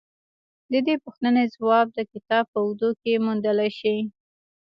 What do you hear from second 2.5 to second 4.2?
په اوږدو کې موندلای شئ